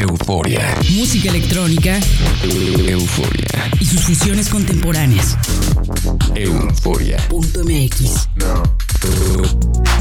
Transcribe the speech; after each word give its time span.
euforia. 0.00 0.76
Música 0.90 1.30
electrónica. 1.30 1.98
Euforia. 2.44 3.70
Y 3.80 3.86
sus 3.86 4.02
fusiones 4.02 4.48
contemporáneas. 4.48 5.36
Euforia. 6.34 7.16
Punto 7.28 7.64
MX. 7.64 8.28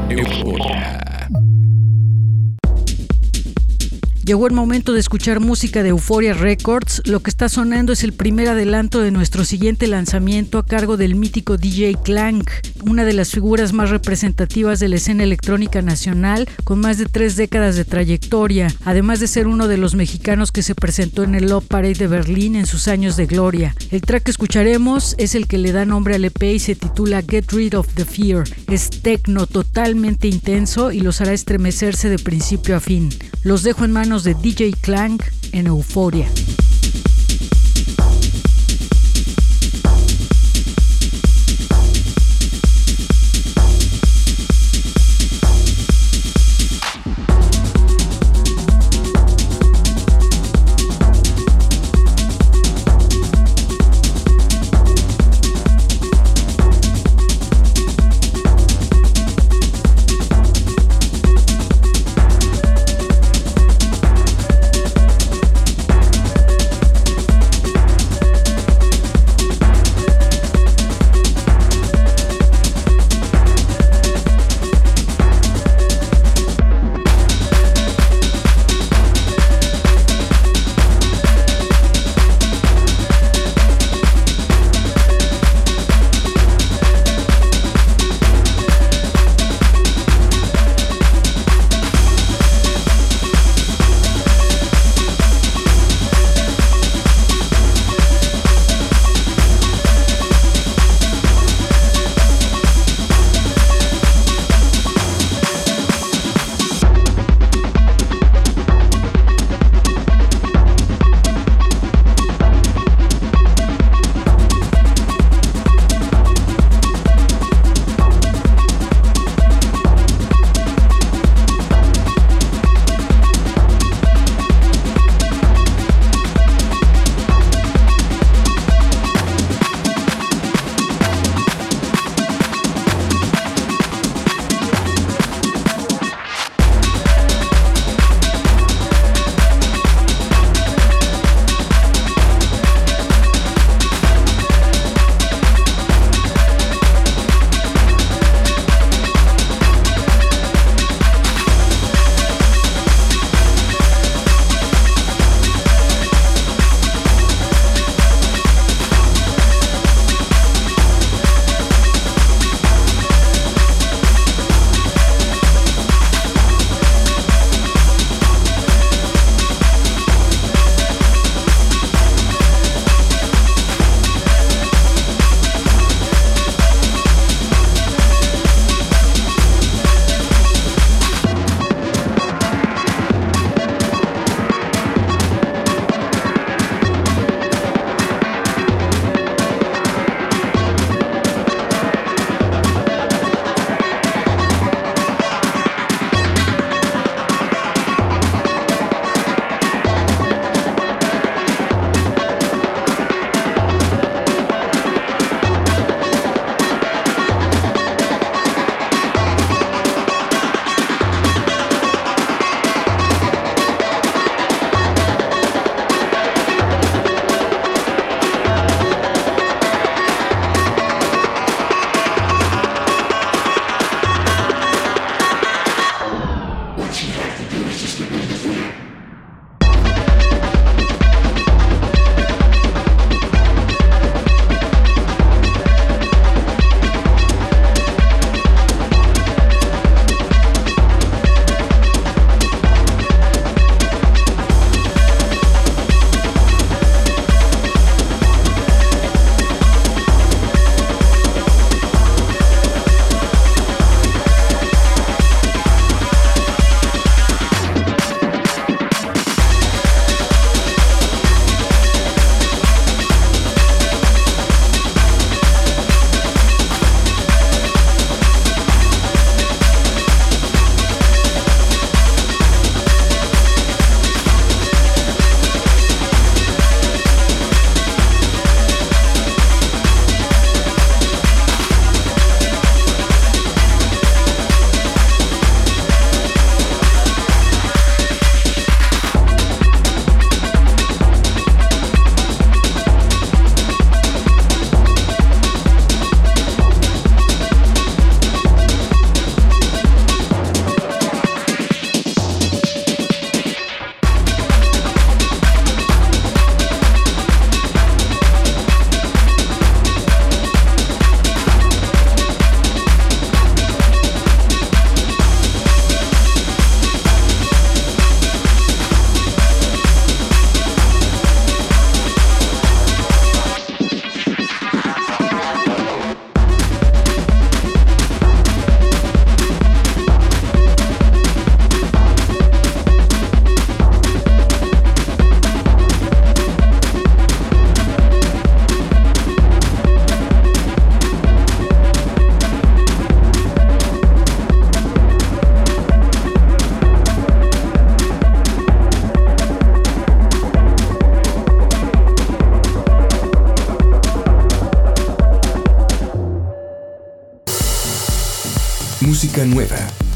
Euforia. 0.09 0.99
Llegó 4.23 4.45
el 4.45 4.53
momento 4.53 4.93
de 4.93 4.99
escuchar 4.99 5.39
música 5.39 5.81
de 5.81 5.89
Euphoria 5.89 6.35
Records. 6.35 7.01
Lo 7.05 7.21
que 7.21 7.31
está 7.31 7.49
sonando 7.49 7.91
es 7.91 8.03
el 8.03 8.13
primer 8.13 8.49
adelanto 8.49 9.01
de 9.01 9.09
nuestro 9.09 9.45
siguiente 9.45 9.87
lanzamiento 9.87 10.59
a 10.59 10.65
cargo 10.65 10.95
del 10.95 11.15
mítico 11.15 11.57
DJ 11.57 11.97
Clank, 12.03 12.47
una 12.83 13.03
de 13.03 13.13
las 13.13 13.31
figuras 13.31 13.73
más 13.73 13.89
representativas 13.89 14.79
de 14.79 14.89
la 14.89 14.97
escena 14.97 15.23
electrónica 15.23 15.81
nacional, 15.81 16.47
con 16.63 16.79
más 16.79 16.99
de 16.99 17.07
tres 17.07 17.35
décadas 17.35 17.75
de 17.75 17.83
trayectoria, 17.83 18.67
además 18.85 19.19
de 19.19 19.27
ser 19.27 19.47
uno 19.47 19.67
de 19.67 19.77
los 19.77 19.95
mexicanos 19.95 20.51
que 20.51 20.61
se 20.61 20.75
presentó 20.75 21.23
en 21.23 21.33
el 21.33 21.49
Love 21.49 21.65
Parade 21.65 21.95
de 21.95 22.07
Berlín 22.07 22.55
en 22.55 22.67
sus 22.67 22.87
años 22.87 23.17
de 23.17 23.25
gloria. 23.25 23.75
El 23.89 24.01
track 24.01 24.25
que 24.25 24.31
escucharemos 24.31 25.15
es 25.17 25.33
el 25.33 25.47
que 25.47 25.57
le 25.57 25.71
da 25.71 25.85
nombre 25.85 26.13
al 26.13 26.25
EP 26.25 26.43
y 26.43 26.59
se 26.59 26.75
titula 26.75 27.23
Get 27.27 27.51
Rid 27.51 27.75
of 27.75 27.87
the 27.95 28.05
Fear. 28.05 28.43
Es 28.67 28.91
tecno 28.91 29.47
totalmente 29.47 30.27
intenso 30.27 30.91
y 30.91 30.99
los 30.99 31.21
hará 31.21 31.33
estremecerse 31.33 32.07
de 32.07 32.19
principio 32.19 32.75
a 32.75 32.79
fin. 32.79 33.09
Los 33.43 33.63
dejo 33.63 33.83
en 33.83 33.93
manos 33.93 34.10
de 34.19 34.33
DJ 34.33 34.73
Clank 34.81 35.23
en 35.53 35.67
Euforia. 35.67 36.27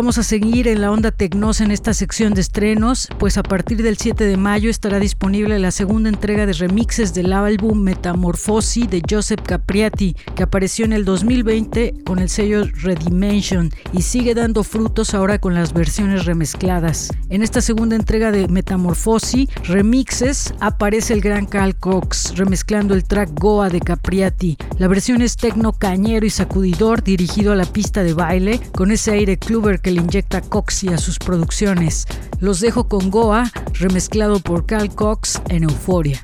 Vamos 0.00 0.16
a 0.16 0.22
seguir 0.22 0.66
en 0.66 0.80
la 0.80 0.90
onda 0.90 1.10
tecnosa 1.10 1.62
en 1.62 1.72
esta 1.72 1.92
sección 1.92 2.32
de 2.32 2.40
estrenos, 2.40 3.06
pues 3.18 3.36
a 3.36 3.42
partir 3.42 3.82
del 3.82 3.98
7 3.98 4.24
de 4.24 4.38
mayo 4.38 4.70
estará 4.70 4.98
disponible 4.98 5.58
la 5.58 5.70
segunda 5.70 6.08
entrega 6.08 6.46
de 6.46 6.54
remixes 6.54 7.12
del 7.12 7.34
álbum 7.34 7.82
Metamorfosi 7.82 8.86
de 8.86 9.02
Joseph 9.06 9.42
Capriati, 9.42 10.16
que 10.34 10.42
apareció 10.42 10.86
en 10.86 10.94
el 10.94 11.04
2020 11.04 11.96
con 12.06 12.18
el 12.18 12.30
sello 12.30 12.64
Redimension 12.80 13.68
y 13.92 14.00
sigue 14.00 14.34
dando 14.34 14.64
frutos 14.64 15.12
ahora 15.12 15.38
con 15.38 15.52
las 15.52 15.74
versiones 15.74 16.24
remezcladas. 16.24 17.10
En 17.28 17.42
esta 17.42 17.60
segunda 17.60 17.94
entrega 17.94 18.32
de 18.32 18.48
Metamorfosi, 18.48 19.50
remixes, 19.64 20.54
aparece 20.60 21.12
el 21.12 21.20
gran 21.20 21.44
Cal 21.44 21.76
Cox 21.76 22.38
remezclando 22.38 22.94
el 22.94 23.04
track 23.04 23.38
Goa 23.38 23.68
de 23.68 23.80
Capriati. 23.80 24.56
La 24.80 24.88
versión 24.88 25.20
es 25.20 25.36
tecno 25.36 25.74
cañero 25.74 26.24
y 26.24 26.30
sacudidor 26.30 27.02
dirigido 27.02 27.52
a 27.52 27.54
la 27.54 27.66
pista 27.66 28.02
de 28.02 28.14
baile 28.14 28.58
con 28.74 28.90
ese 28.90 29.10
aire 29.10 29.36
cluber 29.36 29.80
que 29.80 29.90
le 29.90 30.00
inyecta 30.00 30.40
Coxy 30.40 30.88
a 30.88 30.96
sus 30.96 31.18
producciones. 31.18 32.06
Los 32.40 32.60
dejo 32.60 32.88
con 32.88 33.10
Goa, 33.10 33.52
remezclado 33.74 34.40
por 34.40 34.64
Cal 34.64 34.94
Cox 34.94 35.42
en 35.50 35.64
Euforia. 35.64 36.22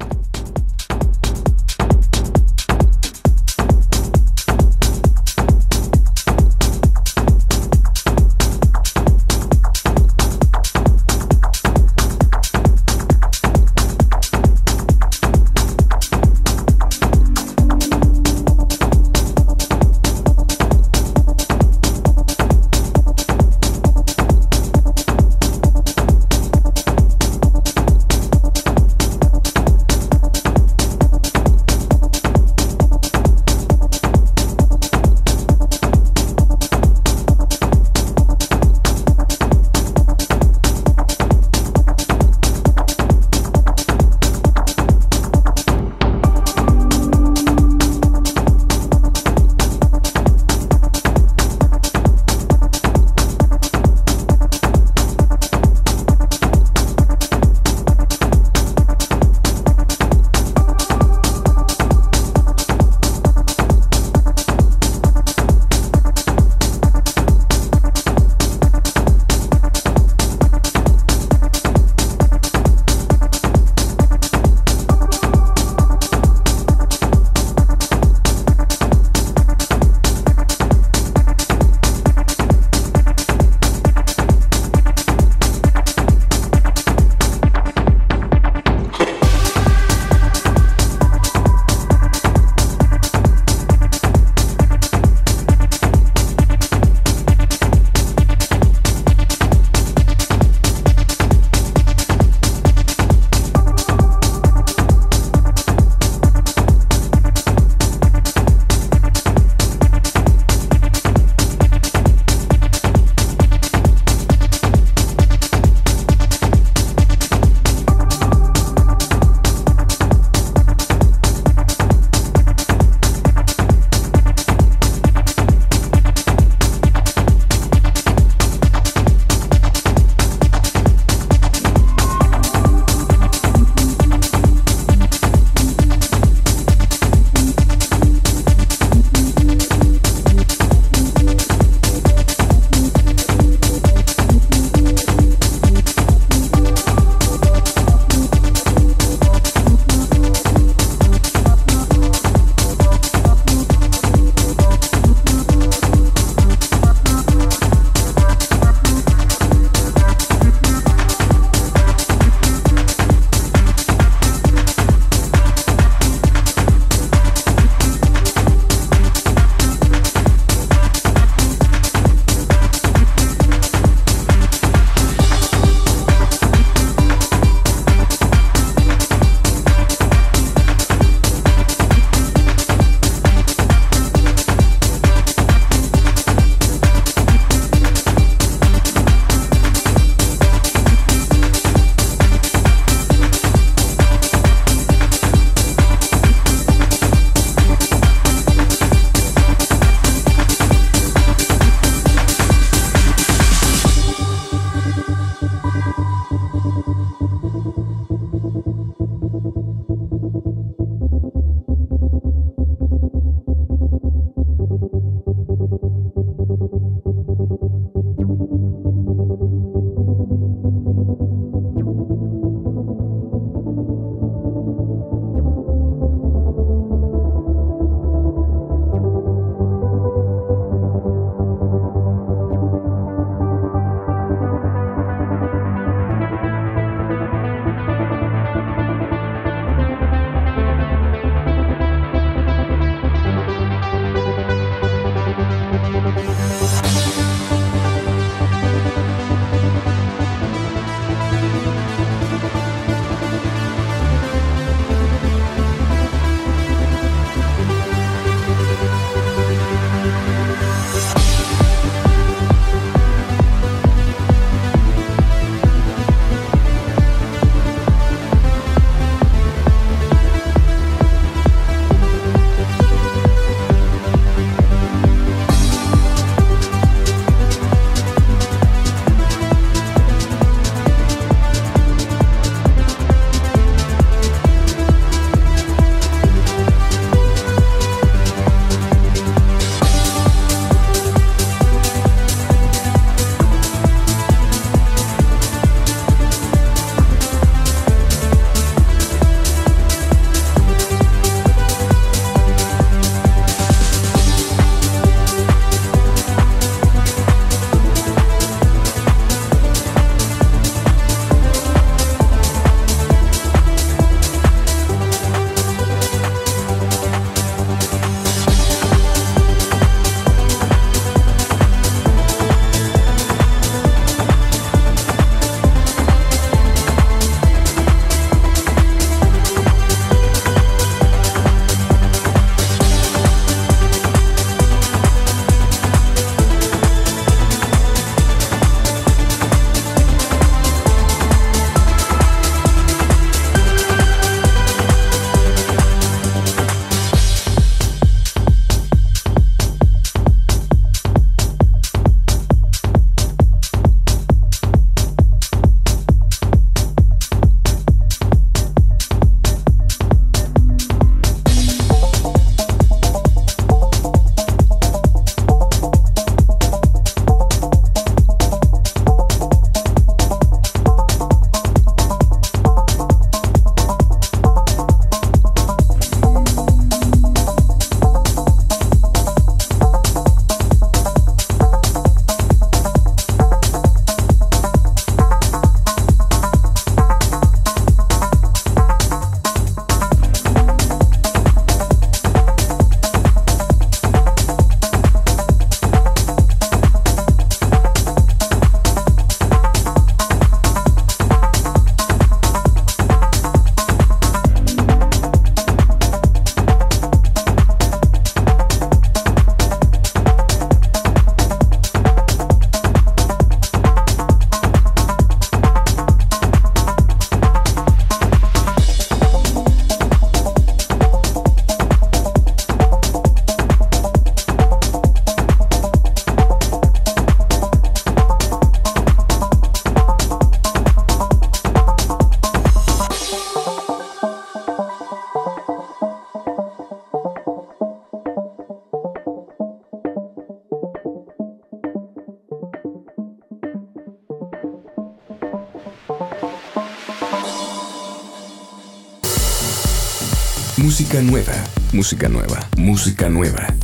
música 451.96 452.28
nueva, 452.28 452.60
música 452.76 453.30
nueva. 453.30 453.74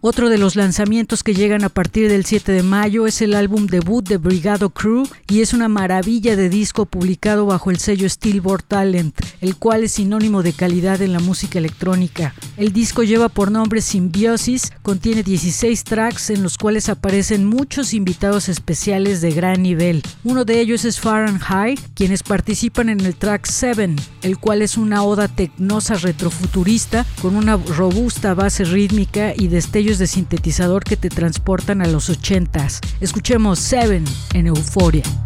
Otro 0.00 0.30
de 0.30 0.38
los 0.38 0.56
lanzamientos 0.56 1.22
que 1.22 1.34
llegan 1.34 1.64
a 1.64 1.68
partir 1.68 2.08
del 2.08 2.24
7 2.24 2.50
de 2.50 2.62
mayo 2.62 3.06
es 3.06 3.20
el 3.20 3.34
álbum 3.34 3.66
debut 3.66 4.08
de 4.08 4.16
Brigado 4.16 4.70
Crew 4.70 5.06
y 5.32 5.40
es 5.40 5.54
una 5.54 5.66
maravilla 5.66 6.36
de 6.36 6.50
disco 6.50 6.84
publicado 6.84 7.46
bajo 7.46 7.70
el 7.70 7.78
sello 7.78 8.06
Steelboard 8.06 8.64
Talent, 8.64 9.18
el 9.40 9.56
cual 9.56 9.84
es 9.84 9.92
sinónimo 9.92 10.42
de 10.42 10.52
calidad 10.52 11.00
en 11.00 11.14
la 11.14 11.20
música 11.20 11.58
electrónica. 11.58 12.34
El 12.58 12.74
disco 12.74 13.02
lleva 13.02 13.30
por 13.30 13.50
nombre 13.50 13.80
Symbiosis, 13.80 14.74
contiene 14.82 15.22
16 15.22 15.84
tracks 15.84 16.28
en 16.28 16.42
los 16.42 16.58
cuales 16.58 16.90
aparecen 16.90 17.46
muchos 17.46 17.94
invitados 17.94 18.50
especiales 18.50 19.22
de 19.22 19.30
gran 19.30 19.62
nivel. 19.62 20.02
Uno 20.22 20.44
de 20.44 20.60
ellos 20.60 20.84
es 20.84 21.00
Fahrenheit, 21.00 21.80
quienes 21.94 22.22
participan 22.22 22.90
en 22.90 23.00
el 23.00 23.16
track 23.16 23.46
7, 23.46 23.96
el 24.20 24.36
cual 24.36 24.60
es 24.60 24.76
una 24.76 25.02
oda 25.02 25.28
tecnosa 25.28 25.94
retrofuturista 25.94 27.06
con 27.22 27.36
una 27.36 27.56
robusta 27.56 28.34
base 28.34 28.64
rítmica 28.64 29.32
y 29.34 29.48
destellos 29.48 29.96
de 29.96 30.08
sintetizador 30.08 30.84
que 30.84 30.98
te 30.98 31.08
transportan 31.08 31.80
a 31.80 31.88
los 31.88 32.10
80s. 32.10 32.80
Escuchemos 33.00 33.60
Seven 33.60 34.04
en 34.34 34.48
Euforia. 34.48 34.62
Euforia. 34.62 35.21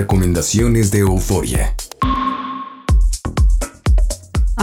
Recomendaciones 0.00 0.90
de 0.90 1.00
Euforia. 1.00 1.74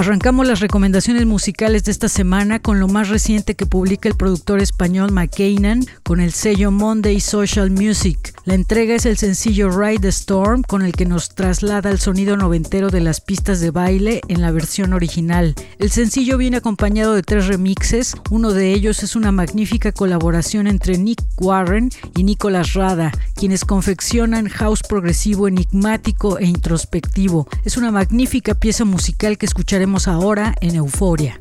Arrancamos 0.07 0.47
las 0.47 0.61
recomendaciones 0.61 1.25
musicales 1.25 1.83
de 1.83 1.91
esta 1.91 2.07
semana 2.07 2.59
con 2.59 2.79
lo 2.79 2.87
más 2.87 3.09
reciente 3.09 3.55
que 3.55 3.65
publica 3.65 4.07
el 4.07 4.15
productor 4.15 4.61
español 4.61 5.11
McKainan 5.11 5.85
con 6.03 6.21
el 6.21 6.31
sello 6.31 6.71
Monday 6.71 7.19
Social 7.19 7.71
Music. 7.71 8.33
La 8.45 8.53
entrega 8.53 8.95
es 8.95 9.05
el 9.05 9.17
sencillo 9.17 9.69
Ride 9.69 9.99
the 9.99 10.07
Storm 10.07 10.63
con 10.63 10.81
el 10.81 10.93
que 10.93 11.05
nos 11.05 11.35
traslada 11.35 11.89
al 11.89 11.99
sonido 11.99 12.37
noventero 12.37 12.89
de 12.89 13.01
las 13.01 13.19
pistas 13.19 13.59
de 13.59 13.71
baile 13.71 14.21
en 14.29 14.39
la 14.39 14.51
versión 14.51 14.93
original. 14.93 15.53
El 15.77 15.91
sencillo 15.91 16.37
viene 16.37 16.55
acompañado 16.55 17.13
de 17.13 17.23
tres 17.23 17.47
remixes, 17.47 18.15
uno 18.29 18.53
de 18.53 18.71
ellos 18.71 19.03
es 19.03 19.17
una 19.17 19.33
magnífica 19.33 19.91
colaboración 19.91 20.67
entre 20.67 20.97
Nick 20.97 21.21
Warren 21.37 21.89
y 22.15 22.23
Nicolas 22.23 22.75
Rada, 22.75 23.11
quienes 23.35 23.65
confeccionan 23.65 24.47
house 24.47 24.83
progresivo 24.87 25.49
enigmático 25.49 26.39
e 26.39 26.45
introspectivo. 26.45 27.49
Es 27.65 27.75
una 27.75 27.91
magnífica 27.91 28.55
pieza 28.55 28.85
musical 28.85 29.37
que 29.37 29.45
escucharemos 29.45 29.96
ahora 30.05 30.53
en 30.61 30.75
Euforia. 30.75 31.39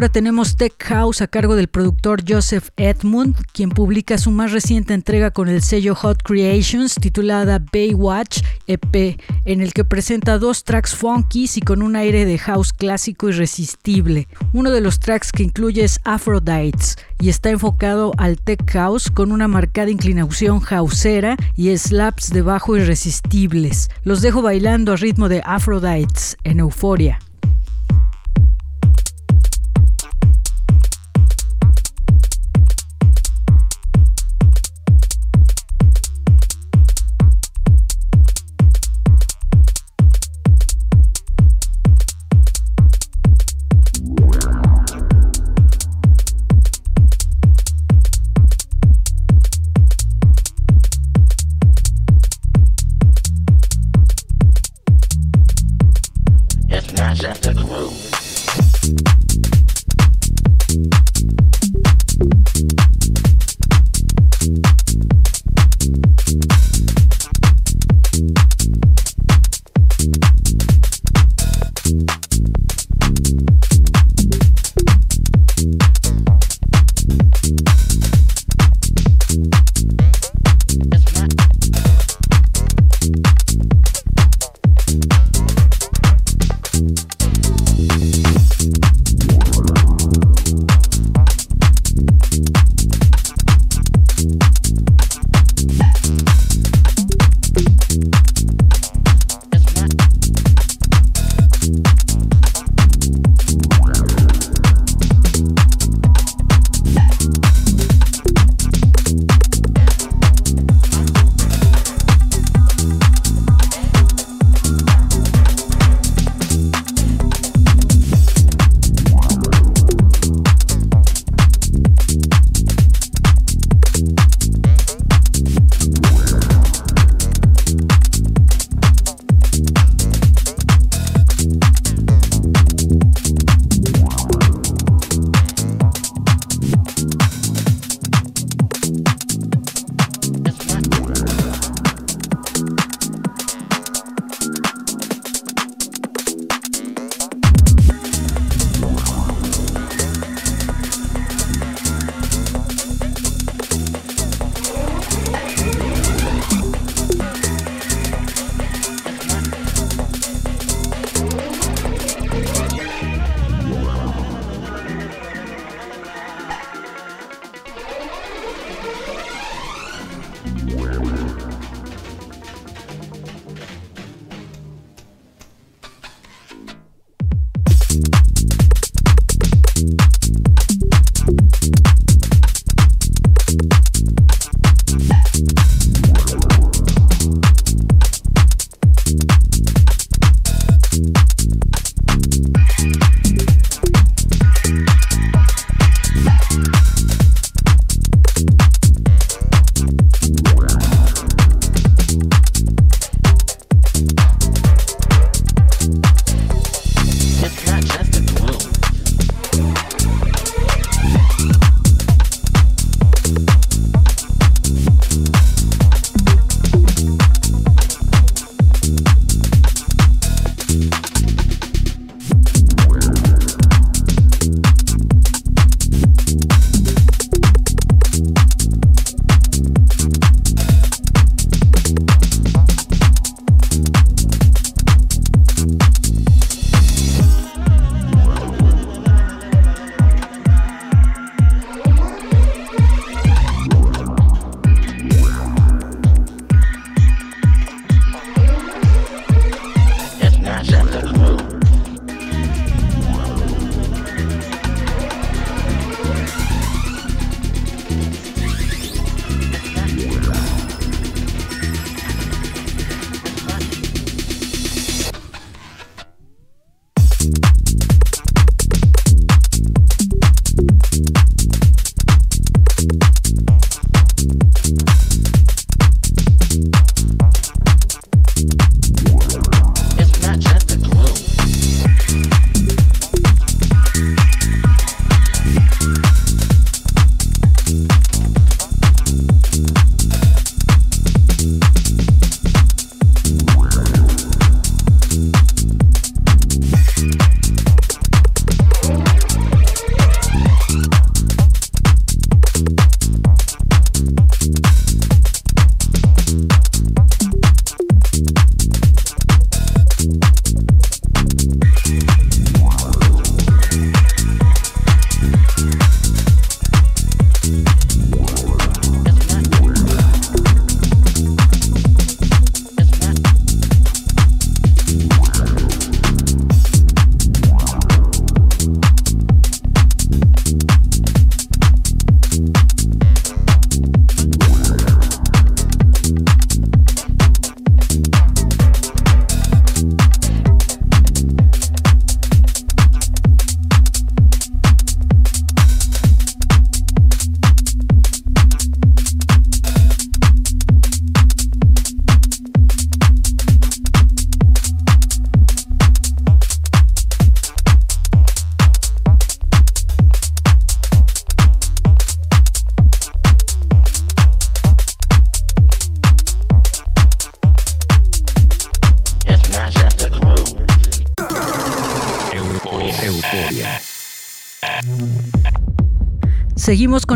Ahora 0.00 0.12
tenemos 0.12 0.56
Tech 0.56 0.82
House 0.84 1.20
a 1.20 1.26
cargo 1.26 1.56
del 1.56 1.68
productor 1.68 2.22
Joseph 2.26 2.70
Edmund, 2.78 3.36
quien 3.52 3.68
publica 3.68 4.16
su 4.16 4.30
más 4.30 4.50
reciente 4.50 4.94
entrega 4.94 5.30
con 5.30 5.46
el 5.46 5.60
sello 5.60 5.94
Hot 5.94 6.22
Creations 6.22 6.94
titulada 6.94 7.62
Baywatch 7.70 8.40
EP, 8.66 9.20
en 9.44 9.60
el 9.60 9.74
que 9.74 9.84
presenta 9.84 10.38
dos 10.38 10.64
tracks 10.64 10.94
funkies 10.94 11.58
y 11.58 11.60
con 11.60 11.82
un 11.82 11.96
aire 11.96 12.24
de 12.24 12.38
house 12.38 12.72
clásico 12.72 13.28
irresistible. 13.28 14.26
Uno 14.54 14.70
de 14.70 14.80
los 14.80 15.00
tracks 15.00 15.32
que 15.32 15.42
incluye 15.42 15.84
es 15.84 16.00
Aphrodite's 16.04 16.96
y 17.20 17.28
está 17.28 17.50
enfocado 17.50 18.12
al 18.16 18.38
tech 18.40 18.66
house 18.70 19.10
con 19.10 19.30
una 19.30 19.48
marcada 19.48 19.90
inclinación 19.90 20.60
houseera 20.60 21.36
y 21.56 21.76
slaps 21.76 22.30
de 22.30 22.40
bajo 22.40 22.74
irresistibles. 22.74 23.90
Los 24.04 24.22
dejo 24.22 24.40
bailando 24.40 24.94
a 24.94 24.96
ritmo 24.96 25.28
de 25.28 25.42
Aphrodite's 25.44 26.38
en 26.42 26.60
euforia. 26.60 27.18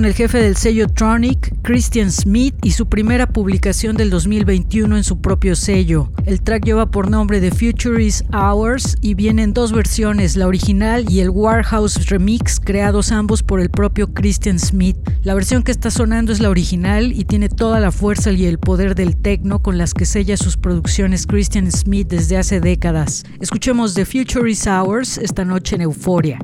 El 0.07 0.15
jefe 0.15 0.39
del 0.39 0.57
sello 0.57 0.89
Tronic, 0.89 1.55
Christian 1.63 2.11
Smith, 2.11 2.55
y 2.63 2.73
su 2.73 2.89
primera 2.89 3.27
publicación 3.27 3.97
del 3.97 4.11
2021 4.11 4.97
en 4.97 5.05
su 5.05 5.21
propio 5.21 5.57
sello. 5.57 6.13
El 6.27 6.41
track 6.41 6.65
lleva 6.65 6.91
por 6.91 7.11
nombre 7.11 7.41
The 7.41 7.51
Future 7.51 8.03
is 8.03 8.25
Ours 8.33 8.97
y 9.01 9.15
viene 9.15 9.43
en 9.43 9.53
dos 9.53 9.73
versiones, 9.73 10.37
la 10.37 10.47
original 10.47 11.07
y 11.09 11.21
el 11.21 11.31
Warhouse 11.31 12.09
Remix, 12.09 12.61
creados 12.61 13.13
ambos 13.13 13.43
por 13.43 13.61
el 13.61 13.71
propio 13.71 14.13
Christian 14.13 14.59
Smith. 14.59 14.97
La 15.23 15.35
versión 15.35 15.63
que 15.63 15.73
está 15.73 15.91
sonando 15.91 16.33
es 16.33 16.41
la 16.41 16.51
original 16.51 17.13
y 17.13 17.25
tiene 17.25 17.49
toda 17.49 17.81
la 17.81 17.93
fuerza 17.93 18.33
y 18.33 18.47
el 18.47 18.59
poder 18.59 18.95
del 18.95 19.17
techno 19.17 19.61
con 19.61 19.79
las 19.79 19.95
que 19.95 20.07
sella 20.07 20.37
sus 20.37 20.57
producciones 20.57 21.27
Christian 21.27 21.71
Smith 21.71 22.09
desde 22.09 22.37
hace 22.37 22.61
décadas. 22.61 23.25
Escuchemos 23.41 23.95
The 23.95 24.05
Future 24.05 24.51
is 24.51 24.67
Ours 24.67 25.19
esta 25.19 25.45
noche 25.45 25.77
en 25.77 25.83
Euforia. 25.83 26.39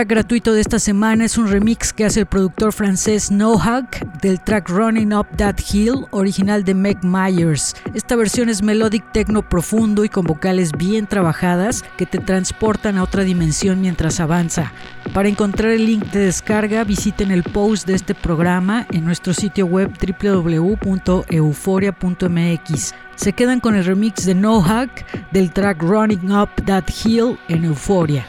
Track 0.00 0.08
gratuito 0.08 0.54
de 0.54 0.62
esta 0.62 0.78
semana 0.78 1.26
es 1.26 1.36
un 1.36 1.46
remix 1.46 1.92
que 1.92 2.06
hace 2.06 2.20
el 2.20 2.26
productor 2.26 2.72
francés 2.72 3.30
Nohag 3.30 4.18
del 4.22 4.40
track 4.40 4.70
Running 4.70 5.12
Up 5.12 5.26
That 5.36 5.56
Hill, 5.70 6.06
original 6.10 6.64
de 6.64 6.72
Meg 6.72 7.04
Myers. 7.04 7.76
Esta 7.92 8.16
versión 8.16 8.48
es 8.48 8.62
melodic 8.62 9.12
techno 9.12 9.46
profundo 9.46 10.02
y 10.02 10.08
con 10.08 10.24
vocales 10.24 10.72
bien 10.72 11.06
trabajadas 11.06 11.84
que 11.98 12.06
te 12.06 12.16
transportan 12.16 12.96
a 12.96 13.02
otra 13.02 13.24
dimensión 13.24 13.82
mientras 13.82 14.20
avanza. 14.20 14.72
Para 15.12 15.28
encontrar 15.28 15.72
el 15.72 15.84
link 15.84 16.06
de 16.06 16.20
descarga, 16.20 16.82
visiten 16.84 17.30
el 17.30 17.42
post 17.42 17.86
de 17.86 17.92
este 17.92 18.14
programa 18.14 18.86
en 18.92 19.04
nuestro 19.04 19.34
sitio 19.34 19.66
web 19.66 19.92
www.euforia.mx. 20.00 22.94
Se 23.16 23.32
quedan 23.34 23.60
con 23.60 23.74
el 23.74 23.84
remix 23.84 24.24
de 24.24 24.34
Nohag 24.34 24.88
del 25.30 25.52
track 25.52 25.82
Running 25.82 26.32
Up 26.32 26.48
That 26.64 26.84
Hill 27.04 27.38
en 27.48 27.66
Euforia. 27.66 28.24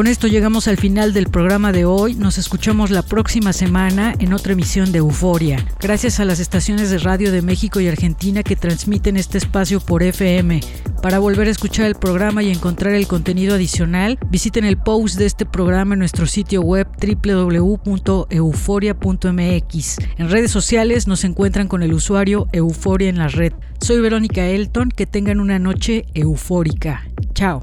Con 0.00 0.06
esto 0.06 0.28
llegamos 0.28 0.66
al 0.66 0.78
final 0.78 1.12
del 1.12 1.28
programa 1.28 1.72
de 1.72 1.84
hoy. 1.84 2.14
Nos 2.14 2.38
escuchamos 2.38 2.88
la 2.88 3.02
próxima 3.02 3.52
semana 3.52 4.14
en 4.18 4.32
otra 4.32 4.54
emisión 4.54 4.92
de 4.92 4.98
Euforia. 5.00 5.62
Gracias 5.78 6.20
a 6.20 6.24
las 6.24 6.40
estaciones 6.40 6.88
de 6.88 6.96
radio 6.96 7.30
de 7.30 7.42
México 7.42 7.80
y 7.80 7.88
Argentina 7.88 8.42
que 8.42 8.56
transmiten 8.56 9.18
este 9.18 9.36
espacio 9.36 9.78
por 9.78 10.02
FM. 10.02 10.60
Para 11.02 11.18
volver 11.18 11.48
a 11.48 11.50
escuchar 11.50 11.84
el 11.84 11.96
programa 11.96 12.42
y 12.42 12.48
encontrar 12.48 12.94
el 12.94 13.06
contenido 13.06 13.56
adicional, 13.56 14.18
visiten 14.30 14.64
el 14.64 14.78
post 14.78 15.18
de 15.18 15.26
este 15.26 15.44
programa 15.44 15.92
en 15.92 15.98
nuestro 15.98 16.24
sitio 16.24 16.62
web 16.62 16.88
www.euforia.mx. 16.98 19.98
En 20.16 20.30
redes 20.30 20.50
sociales 20.50 21.08
nos 21.08 21.24
encuentran 21.24 21.68
con 21.68 21.82
el 21.82 21.92
usuario 21.92 22.48
Euforia 22.52 23.10
en 23.10 23.18
la 23.18 23.28
red. 23.28 23.52
Soy 23.82 24.00
Verónica 24.00 24.46
Elton, 24.46 24.88
que 24.88 25.04
tengan 25.04 25.40
una 25.40 25.58
noche 25.58 26.06
eufórica. 26.14 27.02
Chao. 27.34 27.62